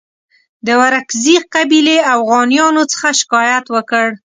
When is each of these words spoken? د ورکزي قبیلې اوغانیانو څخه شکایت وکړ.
د 0.65 0.69
ورکزي 0.83 1.35
قبیلې 1.53 1.97
اوغانیانو 2.15 2.83
څخه 2.91 3.09
شکایت 3.19 3.65
وکړ. 3.75 4.05